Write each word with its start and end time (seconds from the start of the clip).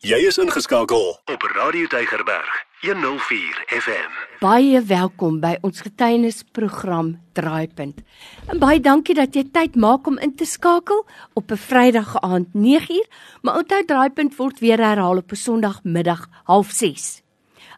Jy 0.00 0.16
is 0.24 0.38
ingeskakel 0.40 1.10
op 1.28 1.42
Radio 1.52 1.84
Deigerberg 1.92 2.52
104 2.80 3.58
FM. 3.68 4.14
Baie 4.40 4.80
welkom 4.88 5.42
by 5.42 5.58
ons 5.60 5.82
getuienisprogram 5.84 7.10
Draaipunt. 7.36 8.00
En 8.48 8.62
baie 8.62 8.80
dankie 8.80 9.12
dat 9.18 9.36
jy 9.36 9.44
tyd 9.52 9.76
maak 9.76 10.08
om 10.08 10.16
in 10.24 10.32
te 10.32 10.48
skakel 10.48 11.04
op 11.36 11.52
'n 11.52 11.60
Vrydag 11.68 12.16
aand 12.24 12.48
9uur, 12.56 13.06
maar 13.42 13.60
onthou 13.60 13.84
Draaipunt 13.84 14.36
word 14.36 14.64
weer 14.64 14.80
herhaal 14.80 15.20
op 15.20 15.32
'n 15.32 15.36
Sondagmiddag 15.36 16.28
06:30. 16.48 17.19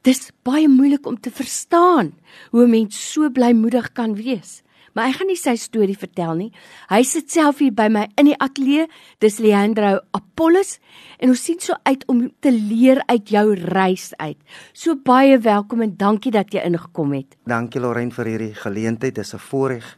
dis 0.05 0.31
baie 0.45 0.67
moeilik 0.69 1.07
om 1.09 1.17
te 1.17 1.31
verstaan 1.33 2.13
hoe 2.51 2.65
'n 2.65 2.71
mens 2.71 2.95
so 3.11 3.29
blymoedig 3.29 3.93
kan 3.93 4.15
wees 4.15 4.61
maar 4.95 5.09
hy 5.09 5.15
gaan 5.17 5.27
nie 5.27 5.39
sy 5.39 5.53
storie 5.59 5.97
vertel 5.99 6.37
nie. 6.39 6.51
Hy 6.87 7.01
sit 7.03 7.27
self 7.33 7.59
hier 7.59 7.73
by 7.75 7.89
my 7.91 8.05
in 8.17 8.29
die 8.31 8.37
ateljee. 8.39 8.87
Dis 9.19 9.41
Leandro 9.43 9.99
Apollos 10.15 10.77
en 11.19 11.33
ons 11.33 11.43
sien 11.43 11.59
so 11.59 11.75
uit 11.83 12.05
om 12.11 12.23
te 12.39 12.53
leer 12.55 13.03
uit 13.11 13.33
jou 13.35 13.45
reis 13.59 14.13
uit. 14.21 14.39
So 14.73 14.95
baie 14.95 15.37
welkom 15.43 15.83
en 15.83 15.97
dankie 15.99 16.31
dat 16.31 16.55
jy 16.55 16.63
ingekom 16.63 17.13
het. 17.17 17.35
Dankie 17.43 17.83
Lorraine 17.83 18.15
vir 18.15 18.31
hierdie 18.31 18.55
geleentheid. 18.55 19.15
Dis 19.15 19.35
'n 19.35 19.43
voorreg 19.51 19.97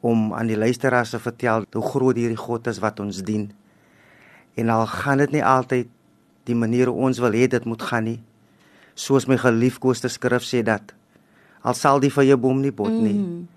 om 0.00 0.32
aan 0.32 0.46
die 0.46 0.56
luisteraars 0.56 1.10
te 1.10 1.18
vertel 1.18 1.66
hoe 1.72 1.82
groot 1.82 2.16
hierdie 2.16 2.38
God 2.38 2.66
is 2.66 2.78
wat 2.78 3.00
ons 3.00 3.22
dien. 3.22 3.52
En 4.54 4.68
al 4.68 4.86
gaan 4.86 5.18
dit 5.18 5.30
nie 5.30 5.44
altyd 5.44 5.88
die 6.44 6.54
manier 6.54 6.88
hoe 6.88 7.04
ons 7.08 7.18
wil 7.18 7.32
hê 7.32 7.46
dit 7.46 7.64
moet 7.64 7.82
gaan 7.82 8.04
nie. 8.04 8.20
Soos 8.94 9.26
my 9.26 9.36
geliefkoeste 9.36 10.08
skrif 10.08 10.42
sê 10.42 10.62
dat 10.62 10.94
al 11.62 11.74
sal 11.74 12.00
die 12.00 12.10
vye 12.10 12.36
boom 12.36 12.60
nie 12.60 12.72
bot 12.72 12.94
nie. 12.94 13.14
Mm. 13.14 13.48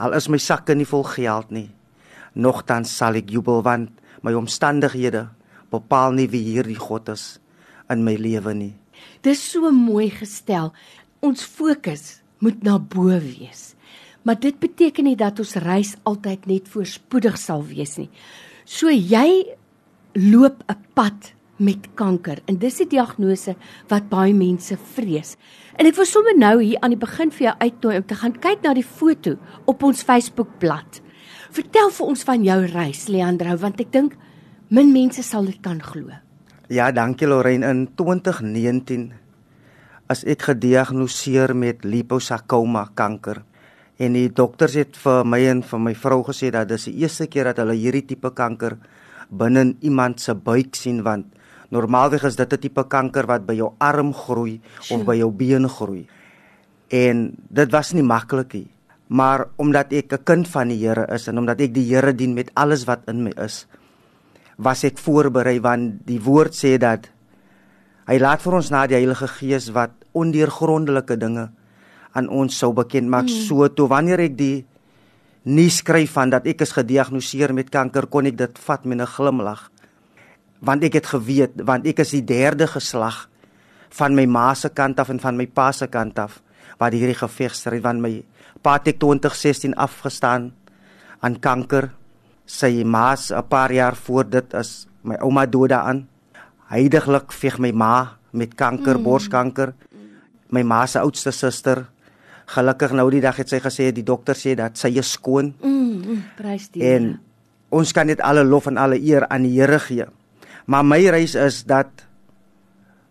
Al 0.00 0.16
is 0.16 0.30
my 0.32 0.38
sakke 0.40 0.74
nie 0.74 0.88
vol 0.88 1.04
geld 1.04 1.50
nie, 1.52 1.68
nogtans 2.32 2.92
sal 2.96 3.18
ek 3.20 3.28
jubel 3.34 3.60
want 3.66 3.92
my 4.24 4.32
omstandighede 4.36 5.26
bepaal 5.72 6.14
nie 6.16 6.28
wie 6.32 6.42
hierdie 6.46 6.78
God 6.80 7.10
is 7.12 7.38
in 7.92 8.04
my 8.06 8.16
lewe 8.16 8.54
nie. 8.56 8.74
Dis 9.24 9.42
so 9.52 9.70
mooi 9.74 10.08
gestel. 10.12 10.72
Ons 11.20 11.44
fokus 11.44 12.20
moet 12.40 12.62
na 12.64 12.78
bo 12.78 13.12
wees. 13.20 13.74
Maar 14.24 14.40
dit 14.40 14.56
beteken 14.60 15.04
nie 15.08 15.16
dat 15.20 15.40
ons 15.40 15.56
reis 15.64 15.94
altyd 16.08 16.46
net 16.48 16.68
voorspoedig 16.68 17.36
sal 17.40 17.64
wees 17.68 17.96
nie. 18.00 18.08
So 18.64 18.88
jy 18.88 19.56
loop 20.16 20.64
'n 20.68 20.76
pad 20.94 21.32
met 21.60 21.90
kanker 21.98 22.40
en 22.48 22.58
dis 22.60 22.80
die 22.82 22.88
diagnose 22.96 23.54
wat 23.92 24.08
baie 24.10 24.34
mense 24.36 24.76
vrees. 24.94 25.36
En 25.76 25.88
ek 25.88 25.98
wil 25.98 26.08
sommer 26.08 26.36
nou 26.38 26.56
hier 26.62 26.80
aan 26.80 26.94
die 26.96 27.00
begin 27.00 27.32
vir 27.34 27.50
jou 27.50 27.54
uitnooi 27.60 27.96
om 28.00 28.08
te 28.08 28.18
gaan 28.22 28.36
kyk 28.40 28.64
na 28.64 28.74
die 28.76 28.86
foto 28.86 29.36
op 29.70 29.84
ons 29.86 30.02
Facebookblad. 30.06 31.00
Vertel 31.52 31.92
vir 31.94 32.10
ons 32.12 32.26
van 32.26 32.44
jou 32.46 32.58
reis, 32.72 33.06
Leandro, 33.12 33.56
want 33.60 33.80
ek 33.82 33.92
dink 33.92 34.16
min 34.70 34.92
mense 34.94 35.22
sal 35.26 35.48
dit 35.50 35.60
kan 35.62 35.80
glo. 35.82 36.14
Ja, 36.70 36.92
dankie 36.94 37.26
Lorraine. 37.26 37.66
In 37.66 37.88
2019 37.98 39.10
as 40.10 40.24
ek 40.26 40.48
gediagnoseer 40.48 41.54
met 41.54 41.84
liposarcoma 41.86 42.88
kanker 42.98 43.44
en 44.00 44.16
die 44.16 44.30
dokters 44.32 44.74
het 44.78 44.96
vir 44.98 45.26
my 45.28 45.38
en 45.50 45.60
vir 45.66 45.82
my 45.82 45.92
vrou 45.94 46.22
gesê 46.26 46.50
dat 46.54 46.70
dis 46.70 46.88
die 46.88 47.04
eerste 47.04 47.28
keer 47.30 47.50
dat 47.50 47.60
hulle 47.62 47.76
hierdie 47.78 48.06
tipe 48.08 48.32
kanker 48.34 48.78
binne 49.30 49.76
iemand 49.86 50.18
se 50.18 50.34
buik 50.34 50.74
sien 50.74 51.04
want 51.06 51.28
Normaalweg 51.70 52.24
is 52.26 52.36
dit 52.36 52.52
'n 52.52 52.58
tipe 52.58 52.84
kanker 52.88 53.26
wat 53.26 53.46
by 53.46 53.54
jou 53.54 53.72
arm 53.78 54.12
groei 54.12 54.60
of 54.90 55.04
by 55.04 55.14
jou 55.14 55.30
been 55.30 55.68
groei. 55.68 56.06
En 56.90 57.36
dit 57.48 57.70
was 57.70 57.92
nie 57.92 58.02
maklik 58.02 58.52
nie. 58.54 58.70
Maar 59.06 59.46
omdat 59.56 59.92
ek 59.92 60.12
'n 60.12 60.24
kind 60.24 60.48
van 60.48 60.68
die 60.68 60.86
Here 60.86 61.06
is 61.14 61.28
en 61.28 61.38
omdat 61.38 61.60
ek 61.60 61.74
die 61.74 61.94
Here 61.94 62.12
dien 62.12 62.34
met 62.34 62.50
alles 62.54 62.84
wat 62.84 63.00
in 63.06 63.22
my 63.22 63.32
is, 63.36 63.66
was 64.56 64.84
ek 64.84 64.98
voorberei 64.98 65.60
want 65.60 66.06
die 66.06 66.20
woord 66.20 66.52
sê 66.52 66.78
dat 66.78 67.08
hy 68.06 68.18
laat 68.18 68.42
vir 68.42 68.52
ons 68.52 68.70
na 68.70 68.86
die 68.86 68.96
Heilige 68.96 69.28
Gees 69.28 69.70
wat 69.70 69.90
ondeurgrondelike 70.12 71.16
dinge 71.16 71.50
aan 72.12 72.28
ons 72.28 72.58
sou 72.58 72.72
bekend 72.72 73.08
maak. 73.08 73.28
Hmm. 73.28 73.46
So 73.46 73.68
toe 73.68 73.88
wanneer 73.88 74.20
ek 74.20 74.36
die 74.36 74.66
nuus 75.44 75.76
skryf 75.76 76.12
van 76.12 76.30
dat 76.30 76.46
ek 76.46 76.60
is 76.60 76.72
gediagnoseer 76.72 77.54
met 77.54 77.70
kanker, 77.70 78.06
kon 78.06 78.26
ek 78.26 78.36
dit 78.36 78.58
vat 78.58 78.84
met 78.84 78.98
'n 79.00 79.06
glimlag 79.06 79.70
want 80.60 80.84
ek 80.84 81.00
het 81.00 81.06
geweet 81.06 81.60
want 81.64 81.86
ek 81.88 82.04
is 82.04 82.12
die 82.16 82.24
derde 82.24 82.68
geslag 82.68 83.26
van 83.96 84.14
my 84.14 84.26
ma 84.26 84.52
se 84.54 84.70
kant 84.70 85.00
af 85.00 85.10
en 85.10 85.20
van 85.20 85.36
my 85.36 85.46
pa 85.46 85.70
se 85.72 85.88
kant 85.90 86.18
af 86.18 86.40
wat 86.80 86.94
hierdie 86.96 87.18
geveg 87.18 87.56
stry 87.56 87.80
want 87.84 88.00
my 88.04 88.12
pa 88.62 88.78
het 88.78 88.98
2016 89.00 89.74
afgestaan 89.74 90.50
aan 91.20 91.36
kanker. 91.40 91.90
Sy 92.46 92.82
ma 92.84 93.16
se 93.16 93.34
'n 93.34 93.48
paar 93.48 93.72
jaar 93.72 93.96
voor 93.96 94.24
dit 94.24 94.54
is 94.54 94.86
my 95.02 95.16
ouma 95.20 95.46
dood 95.46 95.70
daaraan. 95.70 96.08
Heidaglik 96.68 97.32
veg 97.32 97.58
my 97.58 97.72
ma 97.72 98.16
met 98.32 98.54
kanker 98.54 98.98
mm. 98.98 99.02
borskanker. 99.02 99.74
My 100.50 100.62
ma 100.62 100.86
se 100.86 100.98
oudste 100.98 101.30
suster 101.30 101.86
gelukkig 102.46 102.92
nou 102.92 103.10
die 103.10 103.20
dag 103.20 103.36
het 103.36 103.48
sy 103.48 103.60
gesê 103.60 103.92
die 103.92 104.02
dokter 104.02 104.34
sê 104.34 104.54
dat 104.54 104.78
sy 104.78 104.88
is 104.98 105.12
skoon. 105.12 105.54
Mm, 105.62 106.02
mm, 106.02 106.22
prys 106.36 106.68
die 106.70 106.82
en 106.82 107.20
ons 107.70 107.92
kan 107.92 108.06
net 108.06 108.20
alle 108.20 108.44
lof 108.44 108.66
en 108.66 108.76
alle 108.76 108.98
eer 108.98 109.26
aan 109.28 109.42
die 109.42 109.60
Here 109.60 109.78
gee 109.78 110.06
Maar 110.70 110.86
my 110.86 111.00
reis 111.10 111.34
is 111.34 111.64
dat 111.66 112.06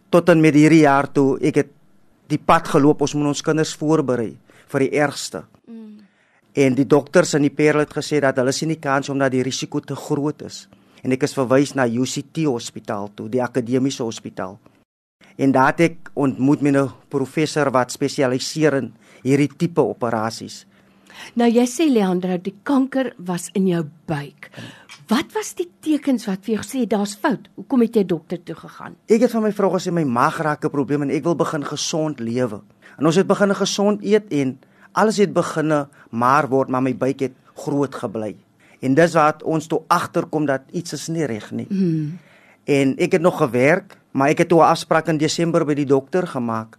tot 0.10 0.30
en 0.32 0.40
met 0.42 0.56
hierdie 0.56 0.86
jaar 0.86 1.10
toe 1.12 1.36
ek 1.44 1.60
het 1.60 1.72
die 2.32 2.40
pad 2.40 2.70
geloop 2.72 3.02
ons 3.04 3.16
moet 3.18 3.34
ons 3.34 3.44
kinders 3.44 3.74
voorberei 3.76 4.32
vir 4.72 4.86
die 4.86 4.92
ergste. 5.02 5.44
Mm. 5.68 6.00
En 6.56 6.78
die 6.78 6.88
dokters 6.88 7.36
in 7.36 7.48
die 7.48 7.54
Parel 7.54 7.84
het 7.84 7.96
gesê 7.98 8.22
dat 8.24 8.40
hulle 8.40 8.54
sien 8.56 8.72
nie 8.72 8.80
kans 8.80 9.10
omdat 9.12 9.34
die 9.34 9.44
risiko 9.44 9.82
te 9.84 9.98
groot 9.98 10.46
is. 10.48 10.68
En 11.04 11.16
ek 11.16 11.26
is 11.28 11.36
verwys 11.36 11.76
na 11.76 11.88
UCT 11.88 12.46
hospitaal 12.48 13.12
toe, 13.16 13.28
die 13.32 13.44
akademiese 13.44 14.04
hospitaal. 14.04 14.58
En 15.40 15.52
daar 15.56 15.72
het 15.72 15.86
ek 15.90 16.12
ontmoet 16.16 16.62
met 16.62 16.76
'n 16.76 16.92
professor 17.10 17.72
wat 17.72 17.92
spesialiseer 17.92 18.74
in 18.74 18.94
hierdie 19.24 19.52
tipe 19.58 19.82
operasies. 19.82 20.66
Nou 21.36 21.50
jy 21.50 21.66
sê 21.66 21.90
Leandro, 21.90 22.38
die 22.38 22.56
kanker 22.64 23.14
was 23.18 23.50
in 23.54 23.68
jou 23.68 23.84
buik. 24.06 24.50
Wat 25.10 25.32
was 25.34 25.56
die 25.58 25.66
tekens 25.82 26.28
wat 26.30 26.44
vir 26.46 26.60
jou 26.60 26.64
sê 26.68 26.84
daar's 26.86 27.16
fout? 27.18 27.48
Hoekom 27.58 27.82
het 27.82 27.96
jy 27.98 28.04
dokter 28.06 28.38
toe 28.46 28.54
gegaan? 28.60 28.94
Ek 29.10 29.24
het 29.26 29.32
van 29.34 29.42
my 29.42 29.50
vrou 29.58 29.72
gesê 29.74 29.90
my 29.94 30.04
maag 30.06 30.38
raak 30.46 30.66
'n 30.66 30.70
probleem 30.70 31.02
en 31.02 31.10
ek 31.10 31.24
wil 31.24 31.36
begin 31.36 31.66
gesond 31.66 32.20
lewe. 32.20 32.62
En 32.98 33.06
ons 33.06 33.16
het 33.16 33.28
begin 33.28 33.56
gesond 33.56 34.04
eet 34.04 34.30
en 34.30 34.60
alles 34.94 35.18
het 35.18 35.34
begin 35.34 35.88
maar 36.12 36.48
word, 36.50 36.70
maar 36.70 36.82
my 36.82 36.96
buik 36.96 37.20
het 37.20 37.34
groot 37.56 37.96
gebly. 37.96 38.36
En 38.82 38.94
dis 38.94 39.14
wat 39.14 39.44
ons 39.44 39.68
toe 39.68 39.82
agterkom 39.88 40.46
dat 40.46 40.62
iets 40.72 40.94
is 40.94 41.08
nie 41.08 41.26
reg 41.26 41.52
nie. 41.52 41.68
Hmm. 41.70 42.20
En 42.64 42.98
ek 42.98 43.12
het 43.12 43.22
nog 43.22 43.38
gewerk, 43.38 43.98
maar 44.12 44.30
ek 44.30 44.38
het 44.38 44.50
toe 44.50 44.60
'n 44.60 44.70
afspraak 44.70 45.08
in 45.08 45.18
Desember 45.18 45.66
by 45.66 45.74
die 45.74 45.86
dokter 45.86 46.28
gemaak. 46.28 46.78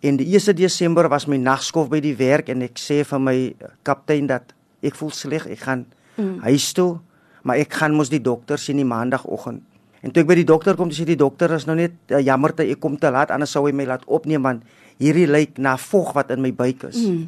En 0.00 0.16
die 0.16 0.26
1 0.26 0.56
Desember 0.56 1.08
was 1.08 1.26
my 1.26 1.36
nagskof 1.36 1.88
by 1.88 2.00
die 2.00 2.16
werk 2.16 2.48
en 2.48 2.62
ek 2.62 2.78
sê 2.78 3.04
vir 3.04 3.20
my 3.20 3.56
kaptein 3.82 4.26
dat 4.26 4.54
ek 4.80 4.94
voel 4.94 5.10
sleg, 5.10 5.46
ek 5.46 5.58
gaan 5.58 5.86
mm. 6.16 6.38
huis 6.40 6.72
toe, 6.72 7.00
maar 7.44 7.60
ek 7.60 7.76
gaan 7.80 7.94
mos 7.96 8.10
die 8.12 8.22
dokter 8.24 8.58
sien 8.58 8.80
die 8.80 8.88
maandagooggend. 8.88 9.62
En 10.04 10.12
toe 10.12 10.20
ek 10.24 10.28
by 10.28 10.36
die 10.36 10.48
dokter 10.48 10.76
kom, 10.76 10.90
sê 10.92 11.06
die 11.08 11.16
dokter 11.16 11.54
is 11.56 11.64
nou 11.68 11.76
net 11.78 11.94
uh, 12.12 12.20
jammer 12.20 12.52
dat 12.52 12.66
ek 12.68 12.80
kom 12.80 12.98
te 13.00 13.08
laat, 13.12 13.32
anders 13.32 13.54
sou 13.56 13.64
hy 13.64 13.72
my 13.72 13.86
laat 13.88 14.04
opneem 14.04 14.44
want 14.44 14.64
hierdie 15.00 15.26
lyk 15.28 15.56
na 15.62 15.78
vog 15.80 16.12
wat 16.16 16.32
in 16.34 16.42
my 16.44 16.52
buik 16.52 16.84
is. 16.90 17.00
Mm. 17.00 17.22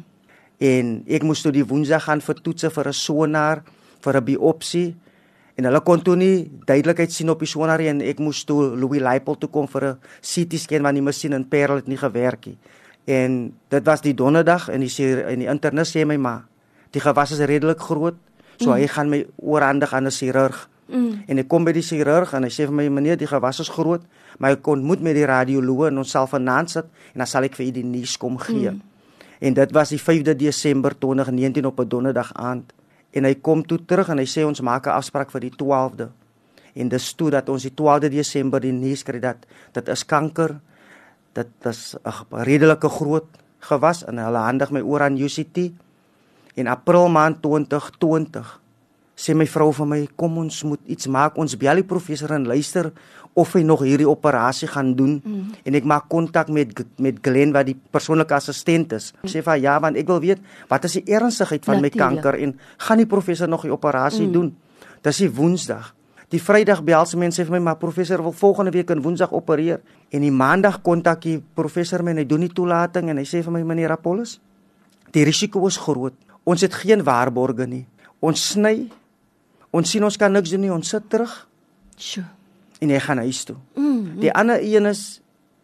En 0.57 0.93
ek 1.17 1.25
moes 1.25 1.41
toe 1.45 1.53
die 1.53 1.65
woensdag 1.65 2.05
gaan 2.05 2.21
vir 2.21 2.37
toetse 2.45 2.69
vir 2.73 2.87
'n 2.89 2.93
sonaar, 2.93 3.63
vir 4.01 4.17
'n 4.17 4.25
biopsie 4.25 4.95
en 5.57 5.65
hulle 5.65 5.81
kon 5.81 6.01
toe 6.01 6.15
nie 6.15 6.49
duidelikheid 6.65 7.11
sien 7.11 7.29
op 7.29 7.39
die 7.39 7.49
sonar 7.49 7.81
en 7.81 8.01
ek 8.01 8.19
moes 8.19 8.43
toe 8.45 8.75
Louis 8.77 9.01
Leipel 9.01 9.37
toe 9.37 9.49
kom 9.49 9.67
vir 9.67 9.83
'n 9.83 9.97
CT 10.21 10.57
scan 10.57 10.83
want 10.83 10.95
die 10.95 11.01
masjien 11.01 11.33
in 11.33 11.49
Parel 11.49 11.77
het 11.77 11.87
nie 11.87 11.97
gewerk 11.97 12.45
nie. 12.45 12.57
En 13.05 13.53
dit 13.69 13.83
was 13.85 14.01
die 14.01 14.13
donderdag 14.13 14.69
en 14.69 14.81
die 14.81 14.91
en 15.25 15.39
die 15.39 15.47
internis 15.47 15.95
sê 15.95 16.05
my 16.05 16.17
ma, 16.17 16.45
die 16.91 16.99
gewas 16.99 17.31
is 17.31 17.39
redelik 17.39 17.79
groot, 17.79 18.15
so 18.57 18.69
mm. 18.69 18.75
hy 18.75 18.87
gaan 18.87 19.09
my 19.09 19.25
oorhandig 19.37 19.93
aan 19.93 20.05
'n 20.05 20.11
chirurg. 20.11 20.69
Mm. 20.87 21.23
En 21.27 21.37
ek 21.37 21.47
kom 21.47 21.63
by 21.63 21.71
die 21.71 21.83
chirurg 21.83 22.33
en 22.33 22.43
hy 22.43 22.49
sê 22.49 22.65
vir 22.65 22.73
my 22.73 22.87
meneer, 22.89 23.17
die 23.17 23.27
gewas 23.27 23.59
is 23.59 23.69
groot, 23.69 24.01
maar 24.39 24.51
ek 24.51 24.61
kon 24.61 24.83
moet 24.83 25.01
met 25.01 25.15
die 25.15 25.25
radioloog 25.25 25.87
en 25.87 25.97
ons 25.97 26.11
self 26.11 26.29
vanaand 26.29 26.69
sit 26.69 26.85
en 27.13 27.23
dan 27.23 27.27
sal 27.27 27.43
ek 27.43 27.55
vir 27.55 27.67
u 27.67 27.71
die 27.71 27.83
nuus 27.83 28.17
kom 28.17 28.37
gee. 28.37 28.71
Mm. 28.71 28.81
En 29.39 29.53
dit 29.53 29.71
was 29.71 29.89
die 29.89 30.01
5de 30.01 30.35
Desember 30.35 30.97
2019 30.97 31.65
op 31.65 31.79
'n 31.79 31.87
donderdag 31.87 32.33
aand. 32.33 32.73
En 33.11 33.23
hy 33.23 33.35
kom 33.35 33.65
toe 33.65 33.79
terug 33.85 34.09
en 34.09 34.17
hy 34.17 34.25
sê 34.25 34.45
ons 34.45 34.61
maak 34.61 34.87
'n 34.87 34.97
afspraak 34.97 35.31
vir 35.31 35.41
die 35.41 35.55
12de. 35.55 36.09
En 36.73 36.87
dis 36.87 37.13
toe 37.13 37.29
dat 37.29 37.49
ons 37.49 37.61
die 37.61 37.73
12de 37.73 38.09
Desember 38.09 38.59
die 38.61 38.71
nuus 38.71 39.03
kry 39.03 39.19
dat 39.19 39.45
dit 39.71 39.87
is 39.87 40.05
kanker. 40.05 40.59
Dit 41.33 41.47
is 41.65 41.95
'n 42.05 42.43
redelike 42.43 42.89
groot 42.89 43.25
gewas 43.59 44.05
en 44.05 44.17
hulle 44.17 44.37
handig 44.37 44.71
my 44.71 44.81
oor 44.81 45.01
aan 45.01 45.17
UCT. 45.17 45.71
In 46.57 46.67
April 46.67 47.05
maand 47.13 47.41
2020 47.45 48.55
sê 49.17 49.33
my 49.33 49.47
vrou 49.49 49.71
vir 49.73 49.87
my 49.89 49.99
kom 50.19 50.37
ons 50.43 50.59
moet 50.69 50.81
iets 50.93 51.09
maak 51.09 51.37
ons 51.41 51.57
bel 51.57 51.81
die 51.81 51.87
professor 51.89 52.35
en 52.35 52.45
luister 52.45 52.91
of 53.37 53.53
hy 53.57 53.63
nog 53.65 53.81
hierdie 53.85 54.05
operasie 54.09 54.69
gaan 54.69 54.91
doen 54.97 55.17
mm. 55.17 55.63
en 55.65 55.77
ek 55.79 55.87
maak 55.89 56.05
kontak 56.09 56.51
met 56.53 56.73
met 57.01 57.17
Glen 57.25 57.53
wat 57.55 57.65
die 57.69 57.75
persoonlike 57.75 58.37
assistent 58.37 58.93
is 58.97 59.09
mm. 59.15 59.31
sê 59.33 59.41
vir 59.45 59.63
ja 59.63 59.79
want 59.81 59.97
ek 59.97 60.09
wil 60.13 60.21
weet 60.21 60.43
wat 60.69 60.85
is 60.85 60.99
die 60.99 61.05
ernstigheid 61.17 61.65
van 61.65 61.81
Natuurlijk. 61.81 61.97
my 61.97 62.03
kanker 62.03 62.37
en 62.45 62.53
gaan 62.85 63.01
die 63.01 63.09
professor 63.09 63.49
nog 63.49 63.65
die 63.65 63.73
operasie 63.73 64.27
mm. 64.27 64.33
doen 64.37 64.53
dis 65.09 65.23
die 65.25 65.31
woensdag 65.33 65.93
die 66.29 66.41
vrydag 66.43 66.83
bel 66.85 67.09
se 67.09 67.17
mense 67.17 67.41
vir 67.41 67.57
my 67.57 67.63
maar 67.71 67.81
professor 67.81 68.21
wil 68.21 68.37
volgende 68.37 68.75
week 68.75 68.93
in 68.93 69.01
woensdag 69.01 69.33
opereer 69.33 69.81
en 70.13 70.21
die 70.21 70.33
maandag 70.33 70.83
kontak 70.85 71.25
die 71.25 71.39
professor 71.41 72.05
my 72.05 72.13
en 72.13 72.21
hy 72.21 72.29
doen 72.29 72.45
die 72.45 72.53
toelating 72.53 73.09
en 73.09 73.17
hy 73.17 73.25
sê 73.25 73.41
vir 73.41 73.57
my 73.57 73.65
meneer 73.65 73.97
Apollos 73.97 74.37
die 75.15 75.25
risiko 75.25 75.65
is 75.65 75.81
groot 75.81 76.13
ons 76.47 76.63
het 76.63 76.73
geen 76.73 77.03
waarborge 77.03 77.67
nie 77.67 77.83
ons 78.23 78.47
sny 78.53 78.87
Ons 79.75 79.91
sien 79.91 80.03
ons 80.05 80.17
kan 80.19 80.31
niks 80.31 80.53
doen 80.53 80.63
nie, 80.63 80.73
ons 80.73 80.93
sit 80.95 81.05
terug. 81.11 81.31
Sjoe. 81.99 82.25
En 82.81 82.91
jy 82.93 82.99
gaan 83.03 83.21
huis 83.25 83.41
toe. 83.47 83.57
Mm, 83.75 83.87
mm. 83.87 84.19
Die 84.21 84.31
ander 84.31 84.61
een 84.63 84.87
is 84.89 85.01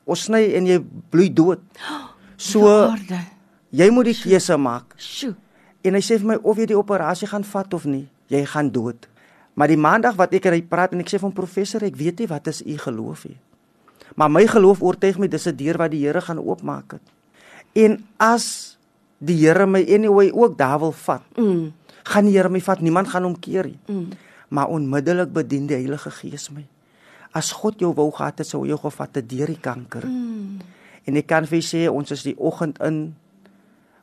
ons 0.09 0.25
sny 0.27 0.41
en 0.57 0.67
jy 0.67 0.79
bloei 1.13 1.29
dood. 1.33 1.63
So 2.43 2.65
Waarde. 2.65 3.21
jy 3.71 3.85
moet 3.93 4.07
die 4.09 4.15
keuse 4.17 4.55
maak. 4.59 4.95
Sjoe. 4.99 5.31
En 5.85 5.95
hy 5.95 6.01
sê 6.03 6.17
vir 6.19 6.27
my 6.33 6.35
of 6.43 6.57
jy 6.59 6.65
die 6.73 6.75
operasie 6.75 7.29
gaan 7.29 7.45
vat 7.47 7.75
of 7.77 7.85
nie, 7.87 8.01
jy 8.33 8.41
gaan 8.49 8.71
dood. 8.73 9.05
Maar 9.55 9.71
die 9.71 9.77
maandag 9.79 10.17
wat 10.19 10.33
ek 10.35 10.49
en 10.49 10.55
hy 10.57 10.63
praat 10.67 10.95
en 10.97 11.03
ek 11.05 11.11
sê 11.13 11.21
van 11.21 11.31
professor, 11.31 11.85
ek 11.85 11.95
weet 11.95 12.19
nie 12.19 12.27
wat 12.27 12.49
is 12.51 12.59
u 12.65 12.75
geloof 12.81 13.23
nie. 13.29 13.37
Maar 14.19 14.33
my 14.33 14.43
geloof 14.49 14.81
oortuig 14.83 15.21
my 15.21 15.29
dis 15.31 15.47
'n 15.47 15.55
deur 15.55 15.79
wat 15.79 15.93
die 15.93 16.03
Here 16.03 16.19
gaan 16.19 16.41
oopmaak 16.41 16.97
het. 16.97 17.05
En 17.71 18.03
as 18.17 18.75
die 19.23 19.39
Here 19.39 19.65
my 19.69 19.83
anyway 19.87 20.31
ook 20.31 20.57
daar 20.57 20.79
wil 20.83 20.91
vat. 20.91 21.23
Mm 21.39 21.71
gaan 22.03 22.27
die 22.27 22.35
Here 22.35 22.51
my 22.51 22.61
vat, 22.63 22.83
niemand 22.83 23.09
gaan 23.11 23.27
hom 23.27 23.35
keer 23.39 23.67
nie. 23.71 23.79
Mm. 23.87 24.11
Maar 24.53 24.71
onmiddellik 24.75 25.31
bedien 25.33 25.67
die 25.69 25.77
Heilige 25.79 26.11
Gees 26.11 26.49
my. 26.53 26.65
As 27.33 27.51
God 27.55 27.79
jou 27.81 27.93
wou 27.95 28.09
gehad 28.13 28.43
het, 28.43 28.47
sou 28.47 28.63
hy 28.63 28.73
jou 28.73 28.79
gevat 28.83 29.21
het 29.21 29.29
deur 29.29 29.49
die 29.49 29.61
kanker. 29.61 30.05
Mm. 30.05 30.59
En 31.09 31.19
ek 31.19 31.27
kan 31.31 31.47
vir 31.49 31.63
sê 31.65 31.87
ons 31.91 32.13
is 32.13 32.25
die 32.27 32.35
oggend 32.37 32.79
in 32.85 33.15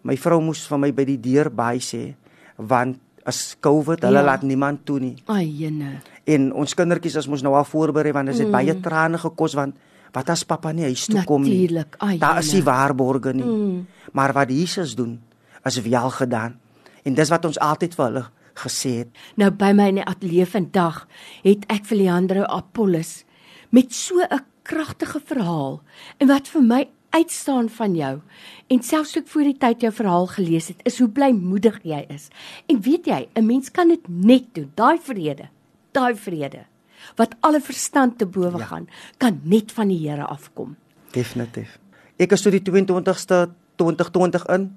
my 0.05 0.17
vrou 0.17 0.41
moes 0.43 0.65
vir 0.69 0.81
my 0.81 0.91
by 0.97 1.07
die 1.09 1.21
deur 1.21 1.53
by 1.53 1.77
sê 1.85 2.11
want 2.57 2.99
as 3.29 3.55
COVID, 3.61 4.03
hulle 4.05 4.21
ja. 4.21 4.25
laat 4.25 4.43
niemand 4.49 4.83
toe 4.89 4.97
nie. 5.01 5.15
Ai 5.29 5.45
jene. 5.45 5.99
En 6.29 6.51
ons 6.57 6.75
kindertjies 6.77 7.19
as 7.21 7.29
ons 7.29 7.45
nou 7.45 7.53
al 7.57 7.69
voorberei 7.69 8.13
want 8.17 8.33
dit 8.33 8.41
het 8.41 8.49
mm. 8.49 8.57
baie 8.57 8.75
trane 8.81 9.21
gekos 9.21 9.55
want 9.57 9.77
wat 10.12 10.31
as 10.31 10.45
pappa 10.45 10.73
nie 10.73 10.85
huis 10.85 11.07
toe 11.07 11.25
kom 11.25 11.43
nie. 11.43 11.55
Natuurlik. 11.55 11.97
Daar 12.19 12.39
is 12.39 12.51
die 12.51 12.65
waarborge 12.67 13.33
nie. 13.33 13.45
Mm. 13.45 13.87
Maar 14.12 14.33
wat 14.33 14.51
Jesus 14.51 14.95
doen 14.95 15.21
is 15.65 15.81
wel 15.81 16.11
gedaan. 16.11 16.59
En 17.03 17.15
dis 17.15 17.29
wat 17.29 17.45
ons 17.45 17.59
altyd 17.59 17.95
vir 17.95 18.05
hulle 18.05 18.25
gesê 18.61 18.93
het. 19.05 19.11
Nou 19.41 19.51
by 19.51 19.73
my 19.77 19.89
in 19.93 20.01
die 20.01 20.07
ateljee 20.07 20.47
vandag 20.47 21.05
het 21.43 21.67
ek 21.73 21.87
vir 21.91 22.03
Leandro 22.03 22.47
Apollos 22.49 23.25
met 23.71 23.95
so 23.95 24.21
'n 24.21 24.45
kragtige 24.62 25.21
verhaal 25.25 25.83
en 26.19 26.27
wat 26.29 26.49
vir 26.49 26.62
my 26.62 26.89
uitstaan 27.11 27.69
van 27.69 27.95
jou 27.95 28.21
en 28.67 28.83
selfs 28.83 29.17
ek 29.17 29.29
voor 29.29 29.43
die 29.43 29.59
tyd 29.59 29.81
jou 29.81 29.93
verhaal 29.93 30.27
gelees 30.27 30.69
het 30.69 30.81
is 30.85 30.99
hoe 30.99 31.09
blymoedig 31.09 31.81
jy 31.83 32.05
is. 32.09 32.29
En 32.67 32.81
weet 32.81 33.07
jy, 33.07 33.29
'n 33.35 33.47
mens 33.47 33.71
kan 33.71 33.89
dit 33.89 34.09
net 34.09 34.55
doen, 34.55 34.71
daai 34.75 34.99
vrede, 34.99 35.49
daai 35.93 36.15
vrede 36.15 36.70
wat 37.17 37.35
alle 37.41 37.61
verstand 37.61 38.19
te 38.19 38.26
bowe 38.26 38.58
ja. 38.58 38.64
gaan, 38.64 38.88
kan 39.19 39.41
net 39.44 39.73
van 39.73 39.88
die 39.88 39.99
Here 40.08 40.26
afkom. 40.26 40.76
Definitief. 41.12 41.79
Ek 42.17 42.32
is 42.32 42.43
tot 42.43 42.52
die 42.52 42.62
22ste 42.62 43.49
2020 43.76 44.47
in 44.55 44.70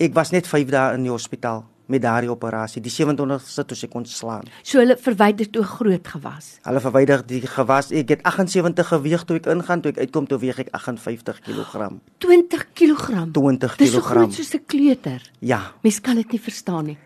Ek 0.00 0.14
was 0.16 0.30
net 0.32 0.46
5 0.48 0.70
dae 0.72 0.94
in 0.96 1.02
die 1.04 1.12
hospitaal 1.12 1.66
met 1.90 2.00
daardie 2.00 2.30
operasie. 2.32 2.80
Die 2.80 2.92
27ste 2.92 3.64
toe 3.68 3.76
ek 3.84 3.90
kon 3.92 4.06
slaan. 4.08 4.46
So 4.64 4.80
hulle 4.80 4.94
verwyder 4.96 5.48
toe 5.52 5.64
groot 5.66 6.08
gewas. 6.08 6.54
Hulle 6.64 6.80
verwyder 6.80 7.24
die 7.26 7.42
gewas. 7.44 7.90
Ek 7.92 8.14
het 8.14 8.22
78 8.24 8.92
geweg 8.94 9.26
toe 9.28 9.36
ek 9.40 9.48
ingaan, 9.52 9.82
toe 9.84 9.92
ek 9.92 10.00
uitkom 10.06 10.28
toe 10.30 10.38
weeg 10.40 10.62
ek 10.64 10.70
58 10.78 11.42
kg. 11.44 11.90
20 12.24 12.64
kg. 12.78 13.26
20 13.36 13.76
kg. 13.76 13.82
Dis 13.82 13.92
so 13.92 14.06
groot 14.06 14.32
soos 14.32 14.54
'n 14.54 14.64
kleuter. 14.64 15.20
Ja. 15.40 15.60
Mens 15.82 16.00
kan 16.00 16.16
dit 16.16 16.32
nie 16.32 16.40
verstaan 16.40 16.86
nie. 16.86 16.98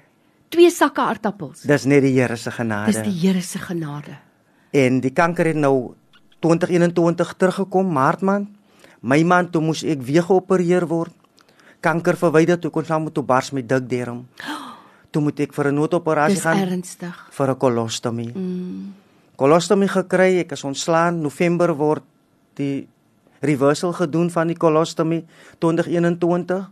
Twee 0.51 0.71
sakke 0.71 1.01
aardappels. 1.01 1.63
Dis 1.67 1.85
net 1.85 2.03
die 2.03 2.15
Here 2.15 2.37
se 2.37 2.51
genade. 2.51 2.93
Dis 2.93 3.03
die 3.03 3.19
Here 3.27 3.43
se 3.43 3.59
genade. 3.59 4.19
En 4.75 5.01
die 5.01 5.13
kanker 5.15 5.47
het 5.47 5.57
nou 5.57 5.95
2021 6.43 7.35
teruggekom, 7.39 7.93
Maart 7.93 8.21
maand. 8.27 8.49
My 9.01 9.23
maand 9.23 9.53
toe 9.53 9.63
moes 9.63 9.85
ek 9.85 10.03
weer 10.03 10.25
geopereer 10.27 10.87
word 10.89 11.13
kanker 11.85 12.17
verwyder 12.19 12.61
toe 12.61 12.73
kon 12.73 12.87
saam 12.87 13.07
met 13.07 13.15
toe 13.17 13.25
bars 13.27 13.53
met 13.57 13.69
dik 13.69 13.89
derm. 13.89 14.25
Toe 15.15 15.23
moet 15.23 15.41
ek 15.45 15.53
vir 15.55 15.69
'n 15.71 15.77
noodoperasie 15.79 16.41
gaan. 16.43 16.59
Dis 16.59 16.71
ernstig. 16.71 17.19
Vir 17.31 17.51
'n 17.51 17.59
kolostomie. 17.59 18.33
Mm. 18.35 18.95
Kolostomie 19.37 19.89
gekry, 19.89 20.41
ek 20.43 20.53
is 20.53 20.65
ontslaan. 20.65 21.23
November 21.23 21.75
word 21.75 22.03
die 22.59 22.89
reversal 23.41 23.93
gedoen 23.93 24.31
van 24.31 24.47
die 24.49 24.57
kolostomie 24.57 25.25
2021. 25.61 26.67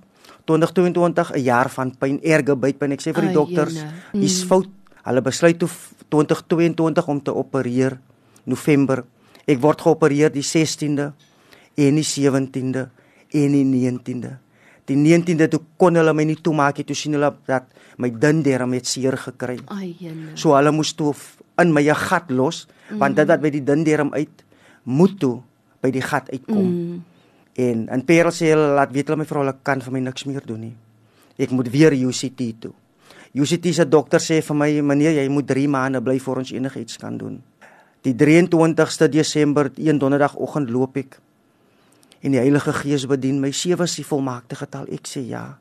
2022 0.44 1.30
'n 1.30 1.42
jaar 1.42 1.70
van 1.70 1.94
pyn, 1.98 2.18
erge 2.22 2.56
bytpyn. 2.56 2.92
Ek 2.92 3.00
sê 3.00 3.14
vir 3.14 3.26
die 3.30 3.34
dokters, 3.34 3.74
dis 4.12 4.42
mm. 4.42 4.48
fout. 4.48 4.68
Hulle 5.04 5.22
besluit 5.22 5.58
toe 5.58 5.68
2022 6.12 7.08
om 7.08 7.22
te 7.24 7.34
opereer 7.34 7.98
November. 8.44 9.04
Ek 9.48 9.60
word 9.62 9.80
geopereer 9.80 10.32
die 10.34 10.44
16de 10.44 11.10
en 11.80 12.00
die 12.00 12.06
17de 12.06 12.86
en 13.32 13.54
die 13.56 13.66
19de 13.66 14.36
die 14.88 14.98
19de 14.98 15.48
toe 15.50 15.60
kon 15.78 15.96
hulle 15.98 16.14
my 16.16 16.24
nie 16.26 16.38
toemaak 16.42 16.80
nie 16.80 16.86
toe 16.88 16.96
sien 16.98 17.14
hulle 17.16 17.30
dat 17.48 17.68
my 18.02 18.10
dinderm 18.10 18.74
het 18.74 18.88
seer 18.88 19.16
gekry. 19.20 19.58
Ai 19.70 19.94
jene. 20.00 20.34
So 20.38 20.56
hulle 20.56 20.72
moes 20.74 20.92
toe 20.98 21.12
in 21.60 21.72
my 21.72 21.82
'n 21.82 21.94
gat 21.94 22.30
los 22.30 22.66
mm. 22.66 22.98
want 22.98 23.16
dit 23.16 23.28
wat 23.28 23.40
by 23.40 23.50
die 23.50 23.64
dinderm 23.64 24.12
uit 24.12 24.44
moet 24.84 25.18
toe 25.18 25.42
by 25.80 25.90
die 25.90 26.02
gat 26.02 26.30
uitkom. 26.30 26.66
Mm. 26.66 27.04
En 27.54 27.88
en 27.88 28.04
Perel 28.04 28.32
sê 28.32 28.50
hulle 28.50 28.74
laat 28.74 28.92
weet 28.92 29.08
hulle 29.08 29.22
my 29.22 29.28
vrou 29.28 29.44
hulle 29.44 29.56
kan 29.62 29.80
vir 29.80 29.92
my 29.92 30.00
niks 30.00 30.24
meer 30.24 30.42
doen 30.44 30.60
nie. 30.60 30.76
Ek 31.38 31.50
moet 31.50 31.70
weer 31.70 31.92
UCT 31.92 32.60
toe. 32.60 32.72
UCT 33.32 33.72
se 33.74 33.88
dokter 33.88 34.20
sê 34.20 34.42
vir 34.44 34.56
my 34.56 34.70
meneer 34.92 35.22
jy 35.22 35.28
moet 35.28 35.46
3 35.48 35.68
maande 35.68 36.02
bly 36.04 36.18
voor 36.20 36.42
ons 36.42 36.52
enigiets 36.52 36.98
kan 37.00 37.16
doen. 37.16 37.42
Die 38.02 38.14
23ste 38.14 39.08
Desember, 39.08 39.70
een 39.76 39.98
donderdagoggend 39.98 40.70
loop 40.70 40.96
ek 40.96 41.20
en 42.22 42.34
die 42.34 42.40
Heilige 42.40 42.72
Gees 42.72 43.06
bedien 43.10 43.40
my. 43.42 43.50
Sewe 43.54 43.86
is 43.88 43.96
die 43.98 44.06
volmaakte 44.06 44.56
getal. 44.58 44.86
Ek 44.94 45.08
sê 45.10 45.24
ja. 45.26 45.58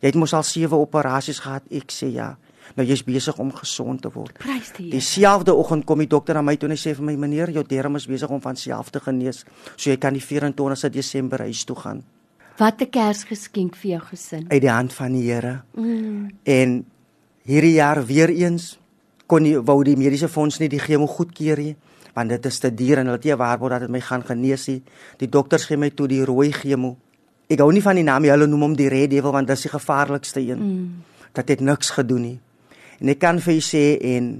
Jy 0.00 0.10
het 0.10 0.18
mos 0.18 0.34
al 0.36 0.44
sewe 0.46 0.78
operasies 0.78 1.40
gehad. 1.42 1.66
Ek 1.74 1.90
sê 1.94 2.12
ja. 2.14 2.34
Nou 2.78 2.86
jy's 2.86 3.04
besig 3.06 3.38
om 3.42 3.52
gesond 3.54 4.02
te 4.02 4.10
word. 4.14 4.38
Prys 4.42 4.72
die 4.76 4.88
Here. 4.88 4.96
Dieselfde 4.98 5.54
oggend 5.54 5.86
kom 5.86 6.02
die 6.02 6.10
dokter 6.10 6.38
na 6.38 6.42
my 6.46 6.56
toe 6.58 6.68
en 6.68 6.74
hy 6.74 6.80
sê 6.80 6.94
vir 6.98 7.06
my: 7.06 7.14
"Meneer, 7.16 7.52
jou 7.54 7.62
darm 7.66 7.96
is 7.96 8.06
besig 8.10 8.30
om 8.30 8.42
van 8.42 8.56
self 8.56 8.90
te 8.90 9.00
genees. 9.00 9.44
So 9.76 9.90
jy 9.90 9.96
kan 9.96 10.14
die 10.14 10.22
24ste 10.22 10.90
Desember 10.90 11.42
huis 11.46 11.64
toe 11.64 11.76
gaan." 11.76 12.04
Wat 12.58 12.80
'n 12.80 12.90
Kersgeskenk 12.90 13.76
vir 13.76 13.90
jou 13.90 14.00
gesin. 14.10 14.46
Uit 14.48 14.60
die 14.60 14.70
hand 14.70 14.92
van 14.92 15.12
die 15.12 15.32
Here. 15.32 15.62
Mm. 15.74 16.30
En 16.44 16.84
hierdie 17.46 17.76
jaar 17.78 18.02
weer 18.06 18.30
eens 18.30 18.76
kon 19.26 19.42
nie 19.42 19.56
wou 19.58 19.82
die 19.84 19.96
mediese 19.96 20.28
fonds 20.28 20.58
nie 20.60 20.68
die 20.68 20.82
chemo 20.82 21.06
goedkeur 21.06 21.58
nie 21.62 21.76
want 22.16 22.32
dit 22.32 22.46
is 22.48 22.58
te 22.58 22.70
duur 22.72 23.02
en 23.02 23.10
hulle 23.10 23.18
het 23.18 23.26
nie 23.28 23.36
waarborg 23.36 23.74
dat 23.74 23.82
dit 23.84 23.92
my 23.92 24.00
gaan 24.00 24.22
genees 24.24 24.64
nie. 24.70 24.78
Die 25.20 25.28
dokters 25.28 25.66
gee 25.68 25.76
my 25.76 25.90
toe 25.92 26.06
die 26.08 26.22
rooi 26.24 26.48
chemo. 26.54 26.94
Ek 27.52 27.60
hou 27.60 27.68
nie 27.72 27.82
van 27.84 27.98
die 27.98 28.06
naam 28.06 28.24
nie, 28.24 28.30
hulle 28.32 28.48
noem 28.48 28.70
hom 28.70 28.76
die 28.78 28.88
red 28.90 29.10
devil 29.12 29.34
want 29.34 29.50
dit 29.50 29.58
is 29.58 29.66
die 29.66 29.72
gevaarlikste 29.74 30.40
een. 30.40 30.62
Mm. 30.62 31.26
Dat 31.36 31.52
het 31.52 31.60
niks 31.60 31.92
gedoen 31.98 32.24
nie. 32.24 32.38
En 33.04 33.12
ek 33.12 33.20
kan 33.20 33.40
vir 33.44 33.58
u 33.58 33.60
sê 33.60 33.84
en 34.14 34.30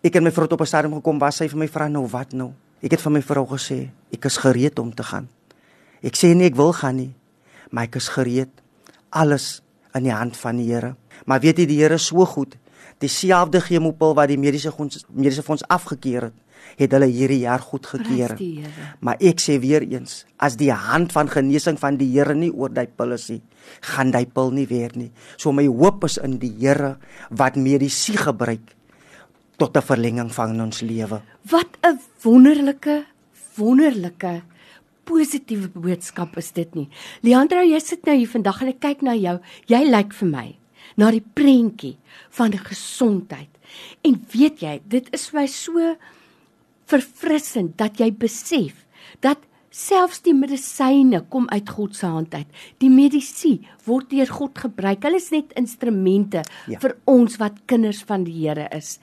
ek 0.00 0.16
het 0.16 0.24
my 0.24 0.32
vrou 0.32 0.48
op 0.48 0.60
'n 0.60 0.66
stadium 0.66 0.94
gekom 0.94 1.18
waar 1.20 1.32
sy 1.32 1.48
vir 1.48 1.58
my 1.58 1.68
vra 1.68 1.88
nou 1.88 2.06
wat 2.08 2.32
nou. 2.32 2.52
Ek 2.82 2.92
het 2.92 3.00
vir 3.00 3.12
my 3.12 3.22
vrou 3.22 3.46
gesê 3.46 3.90
ek 4.10 4.24
is 4.24 4.36
gereed 4.36 4.78
om 4.78 4.94
te 4.94 5.02
gaan. 5.02 5.28
Ek 6.02 6.16
sê 6.16 6.34
nie 6.34 6.46
ek 6.46 6.56
wil 6.56 6.72
gaan 6.72 6.96
nie, 6.96 7.14
maar 7.70 7.84
ek 7.84 7.96
is 7.96 8.08
gereed. 8.08 8.48
Alles 9.10 9.62
in 9.94 10.04
die 10.04 10.12
hand 10.12 10.36
van 10.36 10.56
die 10.56 10.72
Here. 10.72 10.96
Maar 11.26 11.40
weet 11.40 11.62
jy 11.62 11.66
die 11.66 11.80
Here 11.82 11.98
so 11.98 12.24
goed. 12.26 12.56
Dieselfde 13.00 13.60
chemopil 13.64 14.14
wat 14.14 14.28
die 14.28 14.38
mediese 14.38 14.72
fonds 14.72 15.04
mediese 15.08 15.42
fonds 15.42 15.64
afgekeur 15.68 16.28
het, 16.28 16.38
het 16.76 16.92
hulle 16.92 17.08
hierdie 17.10 17.42
jaar 17.44 17.62
goed 17.64 17.86
gekeer. 17.88 18.36
Maar 19.00 19.20
ek 19.20 19.40
sê 19.42 19.56
weer 19.60 19.84
eens, 19.86 20.24
as 20.36 20.58
die 20.60 20.72
hand 20.72 21.12
van 21.16 21.30
genesing 21.30 21.78
van 21.80 21.96
die 22.00 22.10
Here 22.12 22.34
nie 22.36 22.50
oor 22.52 22.72
daai 22.72 22.86
pil 22.86 23.16
is 23.16 23.28
nie, 23.32 23.40
gaan 23.94 24.12
daai 24.12 24.26
pil 24.26 24.52
nie 24.56 24.66
weer 24.68 24.92
nie. 24.94 25.10
So 25.36 25.52
my 25.52 25.66
hoop 25.66 26.04
is 26.08 26.18
in 26.20 26.38
die 26.42 26.52
Here 26.60 26.96
wat 27.30 27.56
mediese 27.56 28.16
gebruik 28.20 28.76
tot 29.60 29.76
'n 29.76 29.82
verlenging 29.82 30.32
van 30.32 30.60
ons 30.60 30.80
lewe. 30.80 31.20
Wat 31.50 31.78
'n 31.84 32.00
wonderlike 32.22 33.04
wonderlike 33.56 34.42
positiewe 35.04 35.68
boodskap 35.74 36.36
is 36.36 36.52
dit 36.52 36.74
nie. 36.74 36.88
Leandro, 37.20 37.62
jy 37.62 37.78
sit 37.80 38.06
nou 38.06 38.16
hier 38.16 38.28
vandag 38.28 38.62
en 38.62 38.68
ek 38.68 38.80
kyk 38.80 39.02
na 39.02 39.14
jou. 39.14 39.38
Jy 39.66 39.82
lyk 39.90 40.14
vir 40.14 40.28
my 40.28 40.48
na 40.96 41.10
die 41.10 41.22
prentjie 41.22 41.96
van 42.30 42.52
gesondheid. 42.52 43.50
En 44.02 44.18
weet 44.32 44.62
jy, 44.64 44.80
dit 44.90 45.06
is 45.14 45.28
vir 45.30 45.40
my 45.40 45.46
so 45.46 45.94
verfrissend 46.90 47.76
dat 47.78 48.00
jy 48.00 48.10
besef 48.10 48.84
dat 49.22 49.38
selfs 49.70 50.18
die 50.26 50.34
medisyne 50.34 51.20
kom 51.30 51.46
uit 51.54 51.68
God 51.70 51.94
se 51.94 52.08
hand 52.10 52.34
uit. 52.34 52.48
Die 52.82 52.90
medisyne 52.90 53.70
word 53.86 54.10
deur 54.10 54.30
God 54.30 54.58
gebruik. 54.58 55.04
Hulle 55.06 55.20
is 55.22 55.30
net 55.30 55.54
instrumente 55.58 56.42
ja. 56.66 56.80
vir 56.82 56.96
ons 57.10 57.38
wat 57.38 57.62
kinders 57.70 58.02
van 58.06 58.26
die 58.26 58.34
Here 58.40 58.66
is. 58.74 58.98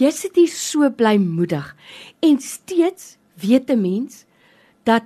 Jy 0.00 0.12
sit 0.12 0.36
hier 0.36 0.52
so 0.52 0.88
blymoedig 0.92 1.72
en 2.20 2.38
steeds 2.40 3.16
weet 3.40 3.70
'n 3.70 3.80
mens 3.80 4.24
dat 4.84 5.04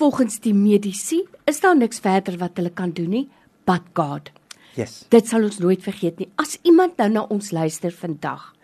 volgens 0.00 0.40
die 0.40 0.54
medisyne 0.54 1.28
is 1.46 1.60
daar 1.60 1.76
niks 1.76 2.00
verder 2.00 2.38
wat 2.38 2.56
hulle 2.56 2.70
kan 2.70 2.90
doen 2.90 3.10
nie, 3.10 3.28
but 3.66 3.82
God. 3.94 4.30
Yes. 4.76 5.04
Dit 5.10 5.26
sal 5.26 5.44
ons 5.44 5.58
nooit 5.58 5.82
vergeet 5.82 6.18
nie. 6.18 6.28
As 6.36 6.58
iemand 6.62 6.98
nou 6.98 7.08
na 7.08 7.26
ons 7.28 7.50
luister 7.50 7.90
vandag 7.90 8.54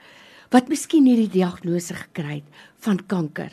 wat 0.54 0.68
miskien 0.70 1.06
hierdie 1.08 1.30
diagnose 1.30 1.94
gekry 1.94 2.40
het 2.40 2.66
van 2.84 3.00
kanker 3.10 3.50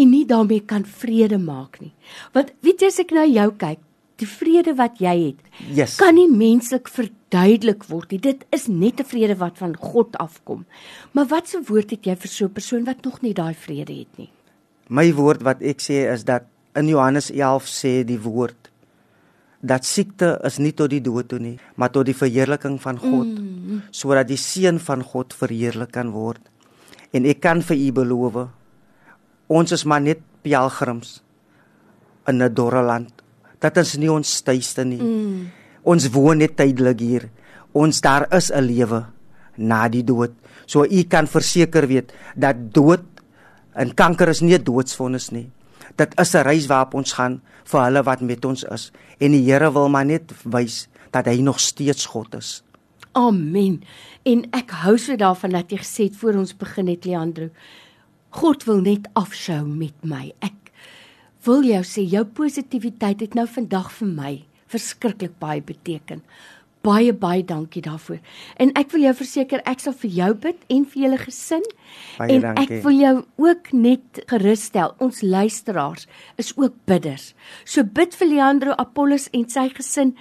en 0.00 0.10
nie 0.10 0.24
daarmee 0.24 0.64
kan 0.64 0.86
vrede 0.88 1.38
maak 1.38 1.80
nie. 1.82 1.92
Want 2.32 2.54
weet 2.64 2.80
jy 2.80 2.88
as 2.88 3.00
ek 3.02 3.12
nou 3.12 3.26
jou 3.28 3.48
kyk, 3.60 3.80
die 4.22 4.28
vrede 4.28 4.74
wat 4.78 5.00
jy 5.02 5.14
het, 5.18 5.40
yes. 5.74 5.96
kan 6.00 6.14
nie 6.16 6.28
menslik 6.30 6.88
verduidelik 6.92 7.84
word 7.90 8.12
nie. 8.12 8.20
Dit 8.22 8.44
is 8.52 8.68
net 8.68 9.00
'n 9.00 9.08
vrede 9.08 9.36
wat 9.36 9.58
van 9.58 9.76
God 9.76 10.16
afkom. 10.16 10.64
Maar 11.12 11.26
wat 11.26 11.48
se 11.48 11.60
woord 11.60 11.90
het 11.90 12.06
jy 12.06 12.16
vir 12.16 12.28
so 12.28 12.44
'n 12.46 12.52
persoon 12.52 12.84
wat 12.84 13.04
nog 13.04 13.22
nie 13.22 13.34
daai 13.34 13.54
vrede 13.54 13.92
het 13.92 14.18
nie? 14.18 14.30
My 14.88 15.12
woord 15.12 15.42
wat 15.42 15.62
ek 15.62 15.80
sê 15.80 16.12
is 16.12 16.24
dat 16.24 16.44
in 16.74 16.88
Johannes 16.88 17.30
11 17.30 17.66
sê 17.66 18.04
die 18.04 18.20
woord 18.20 18.61
dat 19.62 19.86
siekte 19.86 20.34
is 20.44 20.58
nie 20.58 20.72
tot 20.74 20.90
die 20.90 21.00
dood 21.00 21.28
toe 21.30 21.38
nie, 21.38 21.54
maar 21.78 21.92
tot 21.94 22.08
die 22.08 22.16
verheerliking 22.18 22.80
van 22.82 22.98
God, 22.98 23.28
mm. 23.30 23.82
sodat 23.94 24.26
die 24.28 24.40
seun 24.40 24.80
van 24.82 25.04
God 25.06 25.34
verheerlik 25.38 25.92
kan 25.94 26.10
word. 26.10 26.42
En 27.14 27.28
ek 27.28 27.40
kan 27.44 27.62
vir 27.62 27.78
u 27.78 27.92
beloof 28.02 28.40
ons 29.52 29.72
is 29.74 29.84
maar 29.84 30.00
net 30.00 30.22
pelgrims 30.42 31.20
in 32.26 32.42
'n 32.42 32.54
dorre 32.54 32.82
land. 32.82 33.12
Dat 33.60 33.76
is 33.76 33.96
nie 33.96 34.10
ons 34.10 34.42
tuiste 34.42 34.84
nie. 34.84 35.02
Mm. 35.02 35.50
Ons 35.82 36.10
woon 36.10 36.38
net 36.38 36.56
tydelik 36.56 37.00
hier. 37.00 37.28
Ons 37.72 38.00
daar 38.00 38.26
is 38.34 38.50
'n 38.50 38.64
lewe 38.64 39.06
na 39.56 39.88
die 39.88 40.04
dood. 40.04 40.32
So 40.66 40.84
u 40.84 41.02
kan 41.04 41.26
verseker 41.26 41.86
weet 41.86 42.12
dat 42.36 42.56
dood 42.72 43.04
en 43.74 43.94
kanker 43.94 44.28
is 44.28 44.40
nie 44.40 44.54
'n 44.54 44.64
doodsvonnis 44.64 45.30
nie. 45.30 45.50
Dit 45.96 46.18
is 46.20 46.34
'n 46.34 46.44
reis 46.46 46.66
waarop 46.66 46.94
ons 46.94 47.12
gaan 47.12 47.40
vir 47.64 47.84
hulle 47.84 48.02
wat 48.02 48.20
met 48.20 48.44
ons 48.44 48.64
is 48.64 48.90
en 49.18 49.32
die 49.32 49.44
Here 49.44 49.72
wil 49.72 49.88
maar 49.88 50.04
net 50.04 50.32
wys 50.44 50.88
dat 51.10 51.26
hy 51.26 51.40
nog 51.40 51.60
steeds 51.60 52.06
God 52.06 52.34
is. 52.34 52.62
Amen. 53.12 53.82
En 54.24 54.46
ek 54.56 54.70
hou 54.70 54.98
so 54.98 55.16
daarvan 55.16 55.50
dat 55.50 55.70
jy 55.70 55.78
gesê 55.78 56.04
het 56.08 56.16
voor 56.16 56.38
ons 56.40 56.56
begin 56.56 56.88
het 56.88 57.04
Leandro. 57.04 57.50
God 58.30 58.64
wil 58.64 58.80
net 58.80 59.08
afskou 59.12 59.66
met 59.66 59.94
my. 60.02 60.32
Ek 60.40 60.72
wil 61.44 61.62
jou 61.62 61.82
sê 61.84 62.06
jou 62.08 62.24
positiwiteit 62.24 63.20
het 63.20 63.34
nou 63.34 63.46
vandag 63.46 63.92
vir 63.92 64.08
my 64.08 64.32
verskriklik 64.72 65.34
baie 65.42 65.60
beteken. 65.60 66.22
Baie 66.82 67.12
baie 67.14 67.44
dankie 67.46 67.82
daarvoor. 67.82 68.18
En 68.58 68.72
ek 68.78 68.90
wil 68.90 69.04
jou 69.06 69.12
verseker 69.14 69.60
ek 69.70 69.82
sal 69.84 69.94
vir 70.00 70.10
jou 70.10 70.30
bid 70.34 70.64
en 70.74 70.86
vir 70.90 71.02
julle 71.04 71.18
gesin. 71.20 71.62
Baie 72.18 72.34
en 72.34 72.42
dankie. 72.42 72.64
ek 72.64 72.82
wil 72.82 72.96
jou 72.98 73.12
ook 73.46 73.72
net 73.72 74.22
gerusstel. 74.26 74.94
Ons 74.98 75.22
luisteraars 75.22 76.08
is 76.42 76.50
ook 76.58 76.74
bidders. 76.90 77.34
So 77.64 77.86
bid 77.86 78.18
vir 78.18 78.32
Leandro 78.32 78.74
Apollos 78.82 79.28
en 79.32 79.46
sy 79.48 79.68
gesin. 79.70 80.16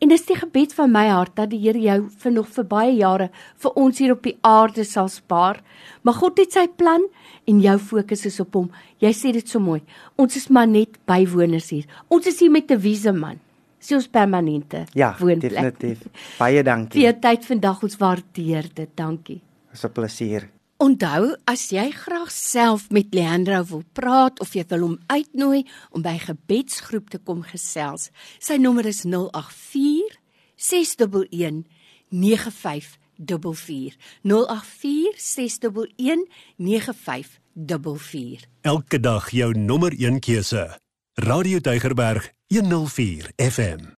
En 0.00 0.08
dis 0.12 0.26
die 0.28 0.36
gebed 0.36 0.72
van 0.76 0.92
my 0.92 1.06
hart 1.08 1.36
dat 1.36 1.50
die 1.52 1.60
Here 1.60 1.80
jou 1.80 2.00
vir 2.08 2.32
nog 2.32 2.48
vir 2.52 2.64
baie 2.68 2.96
jare 2.96 3.30
vir 3.60 3.78
ons 3.80 4.00
hier 4.00 4.12
op 4.12 4.24
die 4.24 4.36
aarde 4.40 4.84
sal 4.84 5.08
spaar. 5.08 5.62
Maar 6.02 6.20
God 6.20 6.40
het 6.40 6.52
sy 6.52 6.66
plan 6.68 7.04
en 7.48 7.60
jou 7.60 7.78
fokus 7.78 8.26
is 8.28 8.40
op 8.40 8.56
hom. 8.56 8.70
Jy 9.04 9.12
sê 9.12 9.32
dit 9.36 9.48
so 9.48 9.60
mooi. 9.60 9.82
Ons 10.16 10.36
is 10.36 10.48
maar 10.48 10.68
net 10.68 10.96
bywoners 11.08 11.70
hier. 11.72 11.84
Ons 12.08 12.26
is 12.26 12.40
hier 12.40 12.50
met 12.50 12.70
'n 12.70 12.80
wiese 12.80 13.12
man. 13.12 13.40
Dis 13.86 13.94
ons 13.94 14.08
permanente 14.10 14.80
ja, 14.98 15.12
woonplek. 15.18 15.52
definitief. 15.52 16.00
Baie 16.40 16.62
dankie. 16.66 16.98
Vir 16.98 17.12
jou 17.12 17.18
tyd 17.22 17.44
vandag 17.46 17.82
ons 17.86 17.96
waardeer 18.00 18.66
dit. 18.74 18.90
Dankie. 18.98 19.42
Dis 19.70 19.84
'n 19.84 19.92
plesier. 19.92 20.48
Onthou, 20.78 21.36
as 21.44 21.70
jy 21.70 21.90
graag 21.90 22.30
self 22.30 22.90
met 22.90 23.14
Leandro 23.14 23.64
wil 23.64 23.82
praat 23.92 24.40
of 24.40 24.52
jy 24.52 24.64
wil 24.68 24.80
hom 24.80 24.98
uitnooi 25.06 25.64
om 25.90 26.02
by 26.02 26.18
gebedsgroep 26.18 27.10
te 27.10 27.18
kom 27.18 27.42
gesels, 27.42 28.10
sy 28.38 28.56
nommer 28.56 28.86
is 28.86 29.04
084 29.04 30.18
611 30.56 31.64
95 32.10 32.98
084 33.16 33.96
611 35.16 37.38
Elke 38.60 39.00
dag 39.00 39.30
jou 39.30 39.58
nommer 39.58 39.92
1 39.92 40.20
keuse. 40.20 40.78
Radio 41.14 41.58
Deugerberg 41.58 42.35
104 42.48 43.32
FM. 43.38 43.92